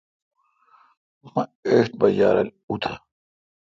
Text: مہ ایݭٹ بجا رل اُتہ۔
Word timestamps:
مہ 1.33 1.43
ایݭٹ 1.67 1.89
بجا 1.99 2.29
رل 2.35 2.49
اُتہ۔ 2.69 2.93